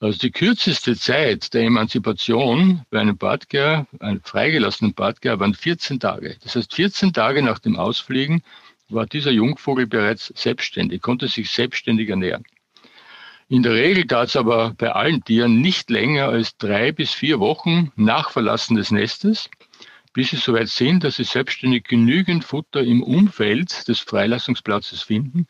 [0.00, 6.36] Also die kürzeste Zeit der Emanzipation bei einem Badger, einem freigelassenen Badger, waren 14 Tage.
[6.44, 8.42] Das heißt, 14 Tage nach dem Ausfliegen
[8.88, 12.44] war dieser Jungvogel bereits selbstständig, konnte sich selbstständig ernähren.
[13.48, 17.40] In der Regel dauert es aber bei allen Tieren nicht länger als drei bis vier
[17.40, 19.48] Wochen nach Verlassen des Nestes,
[20.12, 25.46] bis sie soweit sind, dass sie selbstständig genügend Futter im Umfeld des Freilassungsplatzes finden.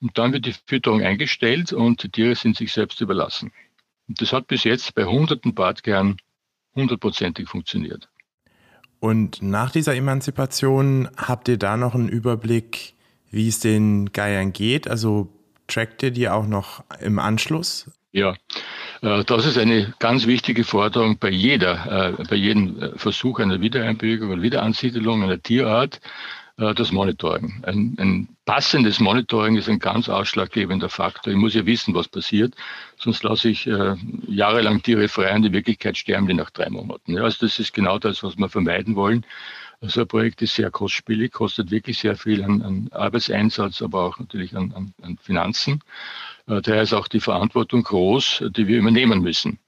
[0.00, 3.52] Und dann wird die Fütterung eingestellt und die Tiere sind sich selbst überlassen.
[4.08, 6.16] Und das hat bis jetzt bei hunderten Bartkernen
[6.74, 8.08] hundertprozentig funktioniert.
[8.98, 12.94] Und nach dieser Emanzipation habt ihr da noch einen Überblick,
[13.30, 14.88] wie es den Geiern geht?
[14.88, 15.32] Also
[15.66, 17.90] trackt ihr die auch noch im Anschluss?
[18.12, 18.34] Ja,
[19.02, 23.60] äh, das ist eine ganz wichtige Forderung bei jeder, äh, bei jedem äh, Versuch einer
[23.60, 26.00] Wiedereinbürgerung oder Wiederansiedelung einer Tierart,
[26.76, 27.62] das Monitoring.
[27.64, 31.32] Ein, ein passendes Monitoring ist ein ganz ausschlaggebender Faktor.
[31.32, 32.54] Ich muss ja wissen, was passiert,
[32.98, 33.64] sonst lasse ich
[34.28, 37.14] jahrelang Tiere frei und in Wirklichkeit sterben die nach drei Monaten.
[37.14, 39.24] Ja, also das ist genau das, was wir vermeiden wollen.
[39.80, 44.18] Also ein Projekt ist sehr kostspielig, kostet wirklich sehr viel an, an Arbeitseinsatz, aber auch
[44.18, 45.80] natürlich an, an, an Finanzen.
[46.50, 49.58] Äh, daher ist auch die Verantwortung groß, die wir übernehmen müssen.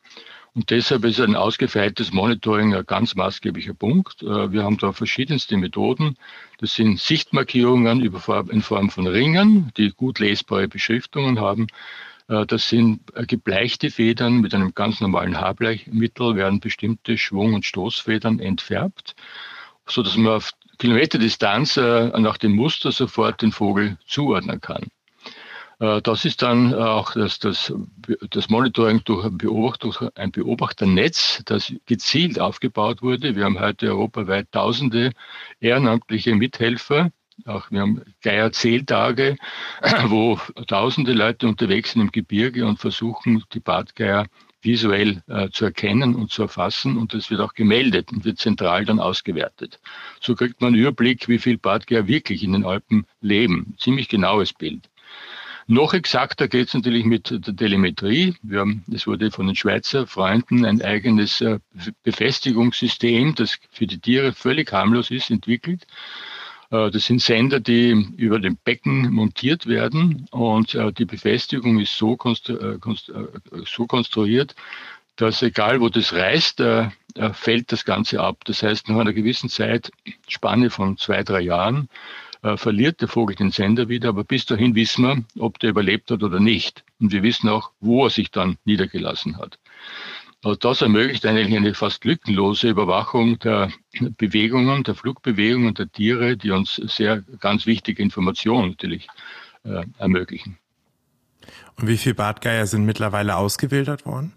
[0.54, 4.22] Und deshalb ist ein ausgefeiltes Monitoring ein ganz maßgeblicher Punkt.
[4.22, 6.16] Äh, wir haben da verschiedenste Methoden.
[6.58, 11.68] Das sind Sichtmarkierungen in Form von Ringen, die gut lesbare Beschriftungen haben.
[12.28, 18.40] Äh, das sind gebleichte Federn mit einem ganz normalen Haarbleichmittel, werden bestimmte Schwung- und Stoßfedern
[18.40, 19.14] entfärbt
[19.88, 24.86] so dass man auf Kilometerdistanz nach dem Muster sofort den Vogel zuordnen kann.
[25.82, 27.74] Äh, das ist dann auch das, das,
[28.30, 33.34] das Monitoring durch ein, Beobachter, ein Beobachternetz, das gezielt aufgebaut wurde.
[33.34, 35.10] Wir haben heute europaweit tausende
[35.60, 37.10] ehrenamtliche Mithelfer.
[37.46, 39.36] Auch wir haben Geier-Zähltage,
[40.06, 44.26] wo tausende Leute unterwegs sind im Gebirge und versuchen, die Bartgeier
[44.60, 48.84] visuell äh, zu erkennen und zu erfassen und das wird auch gemeldet und wird zentral
[48.84, 49.80] dann ausgewertet.
[50.20, 53.74] So kriegt man einen Überblick, wie viel Bartgeier wirklich in den Alpen leben.
[53.78, 54.88] Ziemlich genaues Bild.
[55.66, 58.34] Noch exakter geht es natürlich mit der Telemetrie.
[58.42, 61.58] Wir haben, es wurde von den Schweizer Freunden ein eigenes äh,
[62.02, 65.86] Befestigungssystem, das für die Tiere völlig harmlos ist, entwickelt.
[66.72, 71.96] Äh, das sind Sender, die über dem Becken montiert werden und äh, die Befestigung ist
[71.96, 72.78] so, konstru äh,
[73.66, 74.56] so konstruiert,
[75.16, 76.62] dass egal wo das reißt,
[77.34, 78.38] fällt das Ganze ab.
[78.46, 79.92] Das heißt, nach einer gewissen Zeit,
[80.26, 81.90] Spanne von zwei, drei Jahren,
[82.56, 86.22] verliert der Vogel den Sender wieder, aber bis dahin wissen wir, ob der überlebt hat
[86.22, 86.84] oder nicht.
[87.00, 89.58] Und wir wissen auch, wo er sich dann niedergelassen hat.
[90.44, 93.70] Also das ermöglicht eigentlich eine fast lückenlose Überwachung der
[94.16, 99.06] Bewegungen, der Flugbewegungen der Tiere, die uns sehr ganz wichtige Informationen natürlich
[99.62, 100.58] äh, ermöglichen.
[101.76, 104.32] Und wie viele Bartgeier sind mittlerweile ausgewildert worden?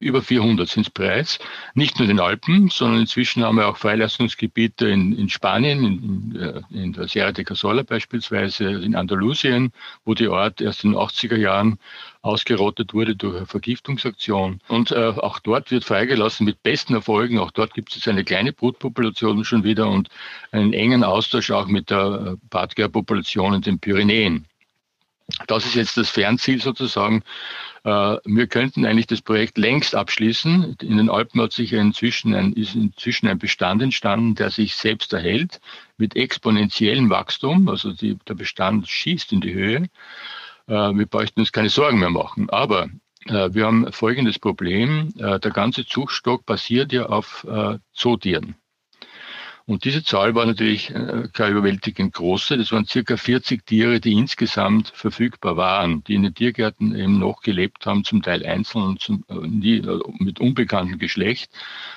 [0.00, 1.40] Über 400 sind es bereits.
[1.74, 6.64] Nicht nur in den Alpen, sondern inzwischen haben wir auch Freilassungsgebiete in, in Spanien, in,
[6.70, 9.72] in, in, der Sierra de Casola beispielsweise, in Andalusien,
[10.04, 11.80] wo die Art erst in den 80er Jahren
[12.22, 14.60] ausgerottet wurde durch eine Vergiftungsaktion.
[14.68, 17.40] Und äh, auch dort wird freigelassen mit besten Erfolgen.
[17.40, 20.10] Auch dort gibt es eine kleine Brutpopulation schon wieder und
[20.52, 24.46] einen engen Austausch auch mit der äh, Bartgeier-Population in den Pyrenäen.
[25.46, 27.22] Das ist jetzt das Fernziel sozusagen.
[27.88, 30.76] Äh, wir könnten eigentlich das Projekt längst abschließen.
[30.82, 35.12] In den Alpen hat sich inzwischen ein, ist inzwischen ein Bestand entstanden, der sich selbst
[35.14, 35.60] erhält
[35.96, 37.68] mit exponentiellem Wachstum.
[37.68, 39.88] Also die, der Bestand schießt in die Höhe.
[40.66, 42.50] Äh, wir bräuchten uns keine Sorgen mehr machen.
[42.50, 42.90] Aber
[43.24, 45.14] äh, wir haben folgendes Problem.
[45.16, 47.46] Der ganze Zuchtstock basiert ja auf
[47.92, 48.54] Zootieren.
[49.68, 52.56] Und diese Zahl war natürlich äh, keine überwältigend große.
[52.56, 57.42] Das waren circa 40 Tiere, die insgesamt verfügbar waren, die in den Tiergärten eben noch
[57.42, 61.50] gelebt haben, zum Teil einzeln und zum, äh, nie, äh, mit unbekanntem Geschlecht.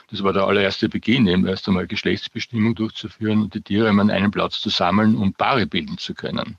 [0.09, 4.31] Das war der allererste Beginn, eben erst einmal Geschlechtsbestimmung durchzuführen und die Tiere an einem
[4.31, 6.57] Platz zu sammeln und Paare bilden zu können.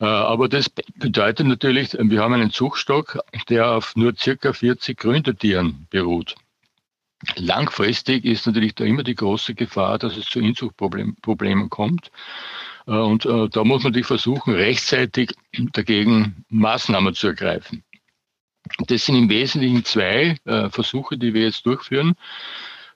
[0.00, 3.18] Aber das bedeutet natürlich, wir haben einen Zuchtstock,
[3.50, 6.36] der auf nur circa 40 Gründertieren beruht.
[7.36, 12.10] Langfristig ist natürlich da immer die große Gefahr, dass es zu Inzuchtproblemen kommt.
[12.86, 15.32] Äh, und äh, da muss man natürlich versuchen, rechtzeitig
[15.72, 17.84] dagegen Maßnahmen zu ergreifen.
[18.86, 22.14] Das sind im Wesentlichen zwei äh, Versuche, die wir jetzt durchführen.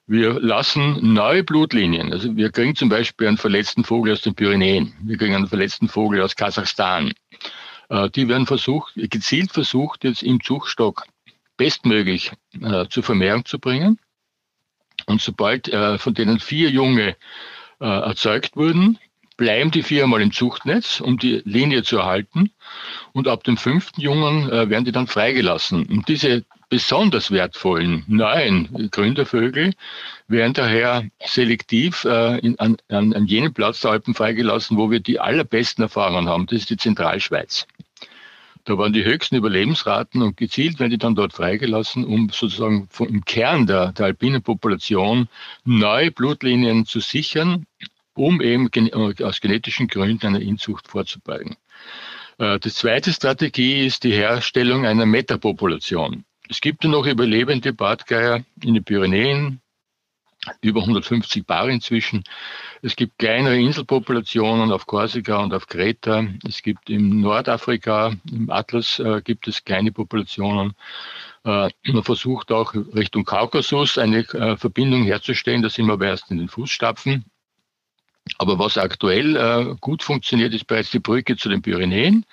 [0.07, 2.13] Wir lassen neue Blutlinien.
[2.13, 4.93] Also wir kriegen zum Beispiel einen verletzten Vogel aus den Pyrenäen.
[5.01, 7.11] Wir kriegen einen verletzten Vogel aus Kasachstan.
[8.15, 11.05] Die werden versucht, gezielt versucht, jetzt im Zuchtstock
[11.57, 13.99] bestmöglich äh, zur Vermehrung zu bringen.
[15.05, 17.15] Und sobald äh, von denen vier Junge
[17.79, 18.99] äh, erzeugt wurden,
[19.37, 22.51] bleiben die vier einmal im Zuchtnetz, um die Linie zu erhalten.
[23.11, 25.85] Und ab dem fünften Jungen äh, werden die dann freigelassen.
[25.85, 29.73] Und diese besonders wertvollen neuen Gründervögel
[30.27, 35.19] werden daher selektiv äh, in, an, an jenem Platz der Alpen freigelassen, wo wir die
[35.19, 36.47] allerbesten Erfahrungen haben.
[36.47, 37.67] Das ist die Zentralschweiz.
[38.65, 43.23] Da waren die höchsten Überlebensraten und gezielt werden die dann dort freigelassen, um sozusagen im
[43.23, 45.29] Kern der, der alpinen Population
[45.63, 47.67] neue Blutlinien zu sichern,
[48.15, 48.69] um eben
[49.21, 51.57] aus genetischen Gründen einer Inzucht vorzubeugen.
[52.39, 56.25] Äh, die zweite Strategie ist die Herstellung einer Metapopulation.
[56.49, 59.61] Es gibt ja noch überlebende Bartgeier in den Pyrenäen,
[60.61, 62.23] über 150 Paare inzwischen.
[62.81, 66.25] Es gibt kleinere Inselpopulationen auf Korsika und auf Kreta.
[66.47, 70.73] Es gibt im Nordafrika, im Atlas äh, gibt es kleine Populationen.
[71.43, 75.61] Äh, man versucht auch Richtung Kaukasus eine äh, Verbindung herzustellen.
[75.61, 77.25] Da sind wir aber erst in den Fußstapfen.
[78.37, 82.25] Aber was aktuell äh, gut funktioniert, ist bereits die Brücke zu den Pyrenäen.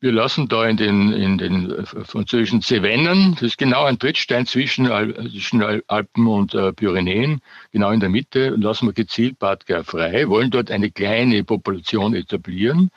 [0.00, 4.46] Wir lassen da in den, in den äh, französischen Cevennen, das ist genau ein Trittstein
[4.46, 7.40] zwischen, zwischen Alpen und äh, Pyrenäen,
[7.72, 12.90] genau in der Mitte, lassen wir gezielt Badger frei, wollen dort eine kleine Population etablieren.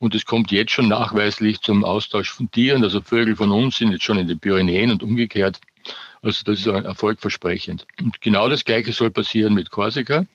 [0.00, 2.82] Und es kommt jetzt schon nachweislich zum Austausch von Tieren.
[2.82, 5.60] Also Vögel von uns sind jetzt schon in den Pyrenäen und umgekehrt.
[6.22, 7.86] Also das ist erfolgversprechend.
[8.00, 10.26] Und genau das Gleiche soll passieren mit Korsika.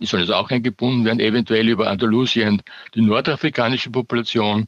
[0.00, 2.62] Die sollen jetzt auch eingebunden werden, eventuell über Andalusien
[2.94, 4.66] die nordafrikanische Population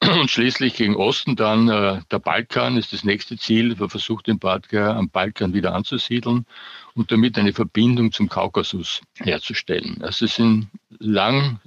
[0.20, 3.78] und schließlich gegen Osten dann äh, der Balkan ist das nächste Ziel.
[3.78, 6.44] Wir versuchen den Badger am Balkan wieder anzusiedeln
[6.94, 10.02] und damit eine Verbindung zum Kaukasus herzustellen.
[10.02, 11.58] Also es sind lang,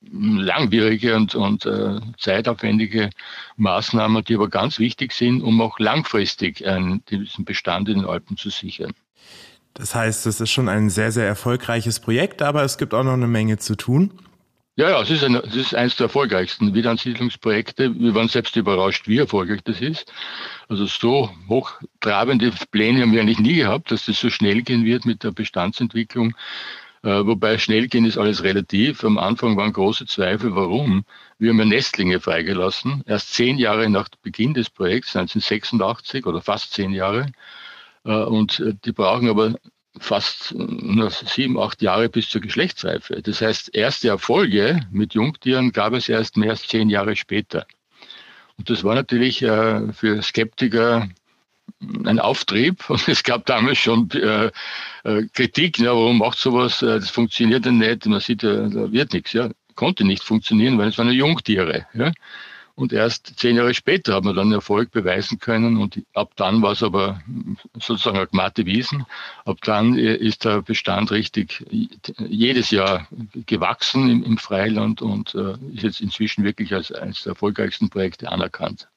[0.00, 3.10] langwierige und, und äh, zeitaufwendige
[3.56, 8.36] Maßnahmen, die aber ganz wichtig sind, um auch langfristig äh, diesen Bestand in den Alpen
[8.36, 8.92] zu sichern.
[9.74, 13.12] Das heißt, es ist schon ein sehr, sehr erfolgreiches Projekt, aber es gibt auch noch
[13.12, 14.12] eine Menge zu tun.
[14.76, 18.00] Ja, ja, es ist, ein, es ist eines der erfolgreichsten Wiederansiedlungsprojekte.
[18.00, 20.10] Wir waren selbst überrascht, wie erfolgreich das ist.
[20.68, 25.04] Also so hochtrabende Pläne haben wir eigentlich nie gehabt, dass das so schnell gehen wird
[25.04, 26.34] mit der Bestandsentwicklung.
[27.02, 29.04] Äh, wobei schnell gehen ist alles relativ.
[29.04, 31.04] Am Anfang waren große Zweifel, warum.
[31.38, 36.72] Wir haben ja Nestlinge freigelassen, erst zehn Jahre nach Beginn des Projekts, 1986 oder fast
[36.72, 37.26] zehn Jahre.
[38.04, 39.54] Äh, und äh, die brauchen aber
[39.98, 43.22] fast äh, nur sieben, acht Jahre bis zur Geschlechtsreife.
[43.22, 47.66] Das heißt, erste Erfolge mit Jungtieren gab es erst mehr als zehn Jahre später.
[48.56, 51.08] Und das war natürlich für Skeptiker
[52.04, 54.10] ein Auftrieb und es gab damals schon
[55.32, 59.32] Kritik, ja, warum macht sowas, das funktioniert ja nicht, man sieht ja, da wird nichts,
[59.32, 61.86] ja, konnte nicht funktionieren, weil es waren Jungtiere.
[61.94, 62.12] Ja.
[62.74, 65.76] Und erst zehn Jahre später hat man dann Erfolg beweisen können.
[65.76, 67.20] Und ab dann war es aber
[67.74, 69.04] sozusagen eine glatte Wiesen.
[69.44, 71.64] Ab dann ist der Bestand richtig
[72.18, 73.06] jedes Jahr
[73.46, 78.30] gewachsen im, im Freiland und äh, ist jetzt inzwischen wirklich als eines der erfolgreichsten Projekte
[78.30, 78.88] anerkannt.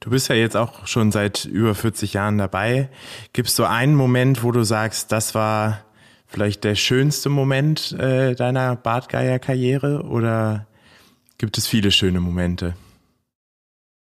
[0.00, 2.90] Du bist ja jetzt auch schon seit über 40 Jahren dabei.
[3.32, 5.84] Gibt es so einen Moment, wo du sagst, das war
[6.26, 10.66] vielleicht der schönste Moment äh, deiner Bartgeier-Karriere oder
[11.38, 12.76] gibt es viele schöne Momente?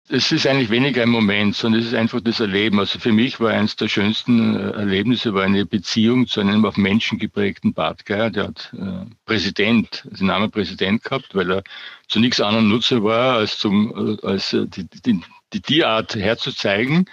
[0.08, 2.80] Es ist eigentlich weniger ein Moment, sondern es ist einfach das Erleben.
[2.80, 6.76] Also für mich war eines der schönsten äh, Erlebnisse war eine Beziehung zu einem auf
[6.76, 8.28] Menschen geprägten Bartgeier.
[8.28, 11.62] Der hat äh, Präsident, den Namen Präsident gehabt, weil er
[12.08, 15.20] zu nichts anderem Nutzer war, als, zum, äh, als äh, die, die,
[15.52, 17.08] die Tierart herzuzeigen.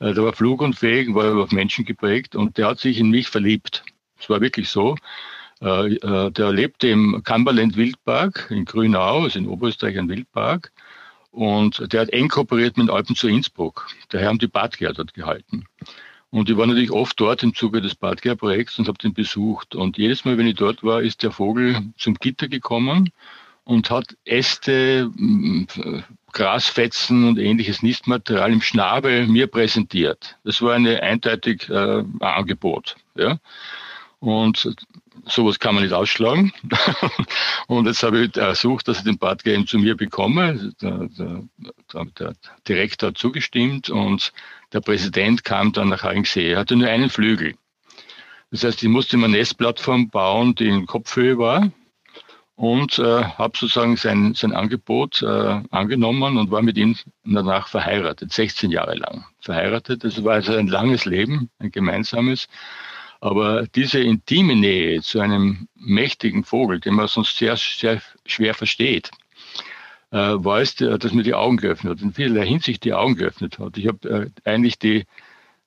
[0.00, 3.84] Äh, der war flugunfähig, war auf Menschen geprägt und der hat sich in mich verliebt.
[4.18, 4.96] Es war wirklich so.
[5.62, 10.72] Äh, äh, der lebte im Cumberland Wildpark in Grünau, also in Oberösterreich ein Wildpark.
[11.30, 13.88] Und der hat eng kooperiert mit Alpen zu Innsbruck.
[14.10, 15.64] Daher haben die Badger dort gehalten.
[16.30, 19.74] Und ich war natürlich oft dort im Zuge des Badger-Projekts und habe den besucht.
[19.74, 23.10] Und jedes Mal, wenn ich dort war, ist der Vogel zum Gitter gekommen
[23.64, 25.10] und hat Äste,
[26.32, 30.36] Grasfetzen und ähnliches Nistmaterial im Schnabel mir präsentiert.
[30.44, 32.96] Das war eine eindeutig äh, Angebot.
[33.14, 33.38] Ja.
[34.18, 34.74] Und
[35.26, 36.52] sowas kann man nicht ausschlagen.
[37.66, 40.72] und jetzt habe ich ersucht, dass ich den Badgame zu mir bekomme.
[40.80, 42.34] Der, der, der,
[42.68, 44.32] Direktor hat zugestimmt und
[44.72, 46.52] der Präsident kam dann nach Haringsee.
[46.52, 47.54] Er hatte nur einen Flügel.
[48.50, 51.70] Das heißt, ich musste eine Nestplattform bauen, die in Kopfhöhe war.
[52.54, 58.32] und äh, habe sozusagen sein, sein Angebot äh, angenommen und war mit ihm danach verheiratet,
[58.32, 60.04] 16 Jahre lang verheiratet.
[60.04, 62.48] Das war also ein langes Leben, ein gemeinsames.
[63.22, 69.12] Aber diese intime Nähe zu einem mächtigen Vogel, den man sonst sehr, sehr schwer versteht,
[70.10, 73.60] äh, war es, dass mir die Augen geöffnet hat, in vielerlei Hinsicht die Augen geöffnet
[73.60, 73.78] hat.
[73.78, 75.04] Ich habe äh, eigentlich die,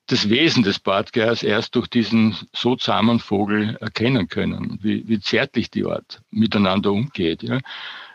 [0.06, 5.70] das Wesen des Bartgeiers erst durch diesen so zahmen Vogel erkennen können, wie, wie zärtlich
[5.70, 7.42] die Art miteinander umgeht.
[7.42, 7.60] Ja.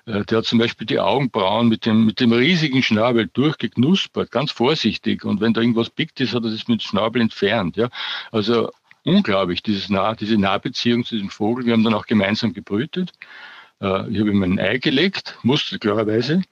[0.05, 4.51] Äh, der hat zum Beispiel die Augenbrauen mit dem, mit dem riesigen Schnabel durchgeknuspert, ganz
[4.51, 5.25] vorsichtig.
[5.25, 7.75] Und wenn da irgendwas pickt ist, hat er das mit dem Schnabel entfernt.
[7.75, 7.89] Ja.
[8.31, 8.69] Also
[9.03, 11.65] unglaublich, dieses nah, diese Nahbeziehung zu diesem Vogel.
[11.65, 13.11] Wir haben dann auch gemeinsam gebrütet.
[13.81, 16.43] Äh, ich habe ihm ein Ei gelegt, musste klarerweise.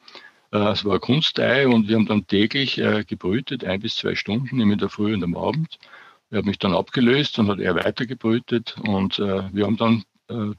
[0.51, 4.15] Äh, es war ein Kunstei und wir haben dann täglich äh, gebrütet, ein bis zwei
[4.15, 5.77] Stunden, in der Früh und am Abend.
[6.31, 10.03] Er hat mich dann abgelöst und hat er weiter gebrütet und wir haben dann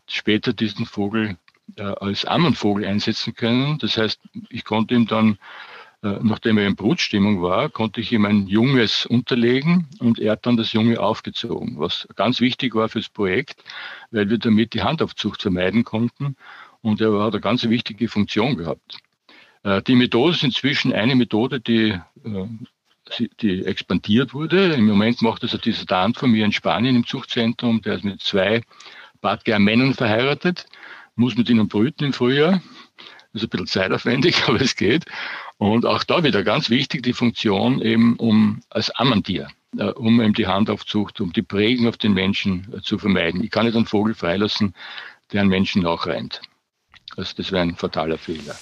[0.08, 1.36] später diesen Vogel
[1.76, 3.78] als Ammenvogel einsetzen können.
[3.78, 5.38] Das heißt, ich konnte ihm dann,
[6.02, 10.56] nachdem er in Brutstimmung war, konnte ich ihm ein Junges unterlegen und er hat dann
[10.56, 13.62] das Junge aufgezogen, was ganz wichtig war fürs Projekt,
[14.10, 16.36] weil wir damit die Handaufzucht vermeiden konnten
[16.82, 18.98] und er hat eine ganz wichtige Funktion gehabt.
[19.62, 21.90] Äh, die Methode ist inzwischen eine Methode, die,
[22.24, 24.74] äh, die expandiert wurde.
[24.74, 27.82] Im Moment macht das ein Dissertant von mir in Spanien im Zuchtzentrum.
[27.82, 28.62] Der ist mit zwei
[29.20, 30.66] Bartgeier-Männern verheiratet,
[31.16, 32.62] muss mit ihnen brüten im Frühjahr.
[33.32, 35.04] Das ist ein bisschen zeitaufwendig, aber es geht.
[35.60, 40.32] Und auch da wieder ganz wichtig die Funktion eben um als Ammentier, äh, um eben
[40.32, 43.44] die Handaufzucht, um die Prägen auf den Menschen zu vermeiden.
[43.44, 44.74] Ich kann nicht einen Vogel freilassen,
[45.30, 46.40] der einen Menschen nachrennt.
[47.14, 48.56] Also das wäre ein fataler Fehler.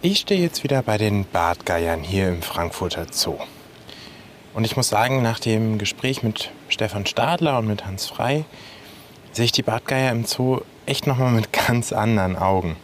[0.00, 3.38] Ich stehe jetzt wieder bei den Bartgeiern hier im Frankfurter Zoo.
[4.52, 8.44] Und ich muss sagen, nach dem Gespräch mit Stefan Stadler und mit Hans Frei
[9.32, 12.76] sehe ich die Bartgeier im Zoo echt nochmal mit ganz anderen Augen.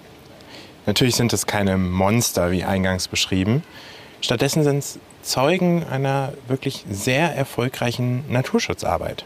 [0.86, 3.62] Natürlich sind es keine Monster, wie eingangs beschrieben.
[4.20, 9.24] Stattdessen sind es Zeugen einer wirklich sehr erfolgreichen Naturschutzarbeit.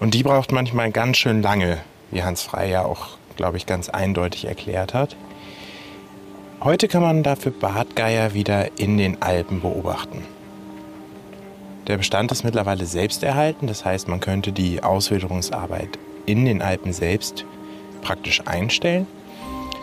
[0.00, 1.78] Und die braucht manchmal ganz schön lange,
[2.10, 5.16] wie Hans Frei ja auch, glaube ich, ganz eindeutig erklärt hat.
[6.60, 10.24] Heute kann man dafür Bartgeier wieder in den Alpen beobachten.
[11.86, 16.92] Der Bestand ist mittlerweile selbst erhalten, das heißt, man könnte die Auswilderungsarbeit in den Alpen
[16.92, 17.44] selbst
[18.02, 19.06] praktisch einstellen.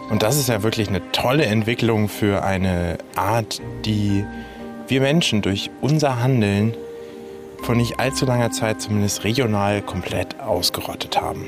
[0.10, 4.26] Und das ist ja wirklich eine tolle Entwicklung für eine Art, die
[4.88, 6.74] wir Menschen durch unser Handeln
[7.62, 11.48] vor nicht allzu langer Zeit zumindest regional komplett ausgerottet haben.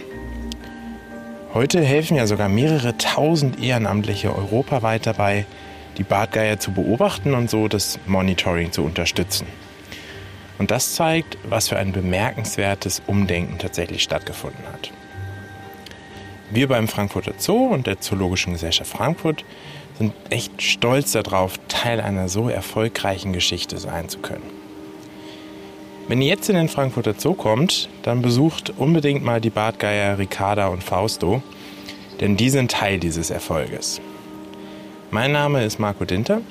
[1.54, 5.46] Heute helfen ja sogar mehrere tausend Ehrenamtliche europaweit dabei,
[5.98, 9.48] die Bartgeier zu beobachten und so das Monitoring zu unterstützen.
[10.62, 14.92] Und das zeigt, was für ein bemerkenswertes Umdenken tatsächlich stattgefunden hat.
[16.52, 19.44] Wir beim Frankfurter Zoo und der Zoologischen Gesellschaft Frankfurt
[19.98, 24.44] sind echt stolz darauf, Teil einer so erfolgreichen Geschichte sein zu können.
[26.08, 30.68] Wenn ihr jetzt in den Frankfurter Zoo kommt, dann besucht unbedingt mal die Bartgeier Ricarda
[30.68, 31.42] und Fausto,
[32.20, 34.00] denn die sind Teil dieses Erfolges.
[35.10, 36.42] Mein Name ist Marco Dinter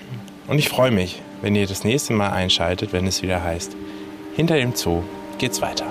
[0.48, 3.76] und ich freue mich, wenn ihr das nächste Mal einschaltet, wenn es wieder heißt,
[4.34, 5.02] hinter dem Zoo
[5.38, 5.86] geht's weiter.